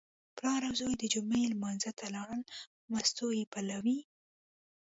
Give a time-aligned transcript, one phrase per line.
[0.35, 2.41] پلار او زوی د جمعې لمانځه ته لاړل،
[2.91, 3.99] مستو یې پالوې.